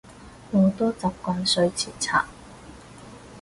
[0.49, 2.25] 我都習慣睡前刷